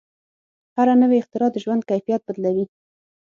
[0.77, 2.65] هره نوې اختراع د ژوند کیفیت بدلوي.